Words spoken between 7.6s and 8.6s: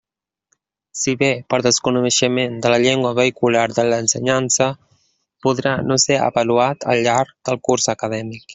curs acadèmic.